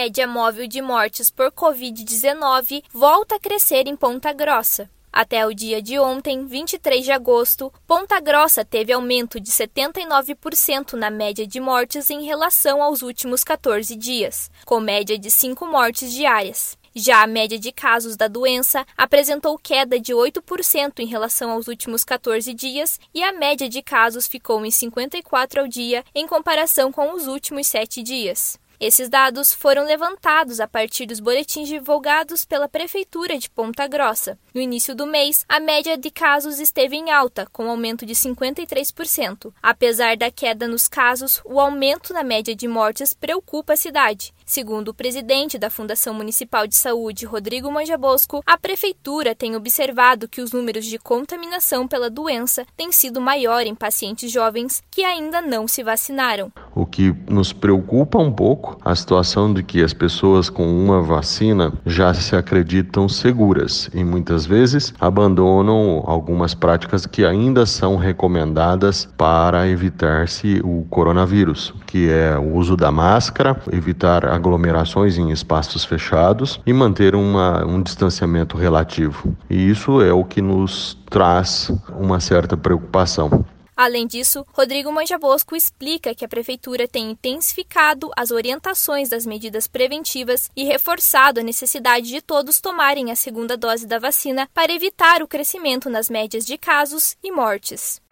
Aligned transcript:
média 0.00 0.26
móvel 0.26 0.66
de 0.66 0.80
mortes 0.80 1.28
por 1.28 1.52
Covid-19 1.52 2.82
volta 2.90 3.34
a 3.34 3.38
crescer 3.38 3.86
em 3.86 3.94
Ponta 3.94 4.32
Grossa. 4.32 4.88
Até 5.12 5.46
o 5.46 5.52
dia 5.52 5.82
de 5.82 5.98
ontem, 5.98 6.46
23 6.46 7.04
de 7.04 7.12
agosto, 7.12 7.70
Ponta 7.86 8.18
Grossa 8.18 8.64
teve 8.64 8.94
aumento 8.94 9.38
de 9.38 9.50
79% 9.50 10.94
na 10.94 11.10
média 11.10 11.46
de 11.46 11.60
mortes 11.60 12.08
em 12.08 12.24
relação 12.24 12.82
aos 12.82 13.02
últimos 13.02 13.44
14 13.44 13.94
dias, 13.94 14.50
com 14.64 14.80
média 14.80 15.18
de 15.18 15.30
5 15.30 15.66
mortes 15.66 16.10
diárias. 16.10 16.78
Já 16.96 17.22
a 17.22 17.26
média 17.26 17.58
de 17.58 17.70
casos 17.70 18.16
da 18.16 18.26
doença 18.26 18.86
apresentou 18.96 19.58
queda 19.58 20.00
de 20.00 20.14
8% 20.14 21.00
em 21.00 21.06
relação 21.06 21.50
aos 21.50 21.68
últimos 21.68 22.04
14 22.04 22.54
dias 22.54 22.98
e 23.12 23.22
a 23.22 23.34
média 23.34 23.68
de 23.68 23.82
casos 23.82 24.26
ficou 24.26 24.64
em 24.64 24.70
54 24.70 25.60
ao 25.60 25.68
dia 25.68 26.02
em 26.14 26.26
comparação 26.26 26.90
com 26.90 27.12
os 27.12 27.26
últimos 27.26 27.66
7 27.66 28.02
dias. 28.02 28.58
Esses 28.80 29.10
dados 29.10 29.52
foram 29.52 29.84
levantados 29.84 30.58
a 30.58 30.66
partir 30.66 31.04
dos 31.04 31.20
boletins 31.20 31.68
divulgados 31.68 32.46
pela 32.46 32.66
Prefeitura 32.66 33.36
de 33.36 33.50
Ponta 33.50 33.86
Grossa. 33.86 34.38
No 34.54 34.60
início 34.60 34.94
do 34.94 35.06
mês, 35.06 35.44
a 35.46 35.60
média 35.60 35.98
de 35.98 36.10
casos 36.10 36.58
esteve 36.58 36.96
em 36.96 37.10
alta, 37.10 37.46
com 37.52 37.68
aumento 37.68 38.06
de 38.06 38.14
53%. 38.14 39.52
Apesar 39.62 40.16
da 40.16 40.30
queda 40.30 40.66
nos 40.66 40.88
casos, 40.88 41.42
o 41.44 41.60
aumento 41.60 42.14
na 42.14 42.24
média 42.24 42.56
de 42.56 42.66
mortes 42.66 43.12
preocupa 43.12 43.74
a 43.74 43.76
cidade. 43.76 44.32
Segundo 44.50 44.88
o 44.88 44.94
presidente 44.94 45.56
da 45.56 45.70
Fundação 45.70 46.12
Municipal 46.12 46.66
de 46.66 46.74
Saúde, 46.74 47.24
Rodrigo 47.24 47.70
Manjabosco, 47.70 48.42
a 48.44 48.58
prefeitura 48.58 49.32
tem 49.32 49.54
observado 49.54 50.28
que 50.28 50.40
os 50.40 50.50
números 50.50 50.86
de 50.86 50.98
contaminação 50.98 51.86
pela 51.86 52.10
doença 52.10 52.66
têm 52.76 52.90
sido 52.90 53.20
maior 53.20 53.60
em 53.64 53.76
pacientes 53.76 54.28
jovens 54.32 54.82
que 54.90 55.04
ainda 55.04 55.40
não 55.40 55.68
se 55.68 55.84
vacinaram. 55.84 56.50
O 56.74 56.84
que 56.84 57.14
nos 57.28 57.52
preocupa 57.52 58.18
um 58.18 58.32
pouco 58.32 58.76
a 58.84 58.92
situação 58.96 59.54
de 59.54 59.62
que 59.62 59.84
as 59.84 59.94
pessoas 59.94 60.50
com 60.50 60.66
uma 60.66 61.00
vacina 61.00 61.72
já 61.86 62.12
se 62.12 62.34
acreditam 62.34 63.08
seguras 63.08 63.88
e 63.94 64.02
muitas 64.02 64.46
vezes 64.46 64.92
abandonam 64.98 66.02
algumas 66.04 66.56
práticas 66.56 67.06
que 67.06 67.24
ainda 67.24 67.64
são 67.66 67.94
recomendadas 67.94 69.08
para 69.16 69.68
evitar-se 69.68 70.60
o 70.64 70.84
coronavírus, 70.90 71.72
que 71.86 72.10
é 72.10 72.36
o 72.36 72.56
uso 72.56 72.76
da 72.76 72.90
máscara, 72.90 73.56
evitar 73.70 74.26
a 74.26 74.39
aglomerações 74.40 75.18
em 75.18 75.30
espaços 75.30 75.84
fechados 75.84 76.60
e 76.66 76.72
manter 76.72 77.14
uma, 77.14 77.64
um 77.64 77.82
distanciamento 77.82 78.56
relativo. 78.56 79.36
E 79.48 79.70
isso 79.70 80.00
é 80.00 80.12
o 80.12 80.24
que 80.24 80.40
nos 80.40 80.98
traz 81.08 81.70
uma 81.96 82.18
certa 82.18 82.56
preocupação. 82.56 83.44
Além 83.76 84.06
disso, 84.06 84.44
Rodrigo 84.52 84.92
Manjabosco 84.92 85.56
explica 85.56 86.14
que 86.14 86.22
a 86.22 86.28
Prefeitura 86.28 86.86
tem 86.86 87.12
intensificado 87.12 88.10
as 88.14 88.30
orientações 88.30 89.08
das 89.08 89.24
medidas 89.24 89.66
preventivas 89.66 90.50
e 90.54 90.64
reforçado 90.64 91.40
a 91.40 91.42
necessidade 91.42 92.08
de 92.08 92.20
todos 92.20 92.60
tomarem 92.60 93.10
a 93.10 93.16
segunda 93.16 93.56
dose 93.56 93.86
da 93.86 93.98
vacina 93.98 94.46
para 94.52 94.70
evitar 94.70 95.22
o 95.22 95.26
crescimento 95.26 95.88
nas 95.88 96.10
médias 96.10 96.44
de 96.44 96.58
casos 96.58 97.16
e 97.24 97.32
mortes. 97.32 98.02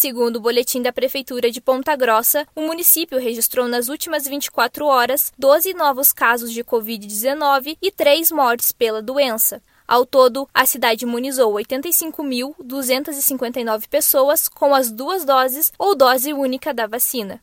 Segundo 0.00 0.36
o 0.36 0.40
boletim 0.40 0.80
da 0.80 0.94
Prefeitura 0.94 1.50
de 1.50 1.60
Ponta 1.60 1.94
Grossa, 1.94 2.48
o 2.56 2.62
município 2.62 3.18
registrou 3.18 3.68
nas 3.68 3.88
últimas 3.88 4.26
24 4.26 4.86
horas 4.86 5.30
12 5.38 5.74
novos 5.74 6.10
casos 6.10 6.54
de 6.54 6.64
Covid-19 6.64 7.76
e 7.82 7.90
3 7.90 8.32
mortes 8.32 8.72
pela 8.72 9.02
doença. 9.02 9.62
Ao 9.86 10.06
todo, 10.06 10.48
a 10.54 10.64
cidade 10.64 11.04
imunizou 11.04 11.52
85.259 11.52 13.88
pessoas 13.90 14.48
com 14.48 14.74
as 14.74 14.90
duas 14.90 15.22
doses 15.22 15.70
ou 15.78 15.94
dose 15.94 16.32
única 16.32 16.72
da 16.72 16.86
vacina. 16.86 17.38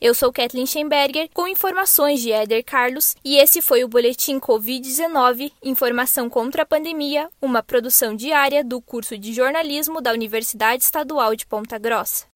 Eu 0.00 0.14
sou 0.14 0.32
Kathleen 0.32 0.66
Schemberger 0.66 1.28
com 1.32 1.48
informações 1.48 2.20
de 2.20 2.32
Éder 2.32 2.64
Carlos 2.64 3.14
e 3.24 3.36
esse 3.36 3.62
foi 3.62 3.84
o 3.84 3.88
Boletim 3.88 4.38
Covid-19 4.38 5.52
Informação 5.62 6.28
contra 6.28 6.62
a 6.62 6.66
Pandemia, 6.66 7.28
uma 7.40 7.62
produção 7.62 8.14
diária 8.14 8.62
do 8.62 8.80
curso 8.80 9.16
de 9.16 9.32
jornalismo 9.32 10.00
da 10.00 10.12
Universidade 10.12 10.82
Estadual 10.82 11.34
de 11.34 11.46
Ponta 11.46 11.78
Grossa. 11.78 12.26